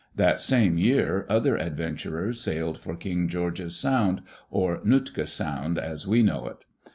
[0.15, 6.23] That same year other adventurers sailed for King George's Sound, or Nootka Sound as we
[6.23, 6.65] know it.